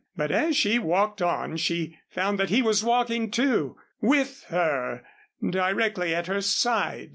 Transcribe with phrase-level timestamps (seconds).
[0.17, 5.03] But as she walked on, she found that he was walking, too with her,
[5.51, 7.09] directly at her side.